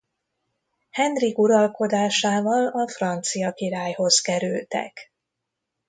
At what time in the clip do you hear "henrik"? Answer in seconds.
0.89-1.37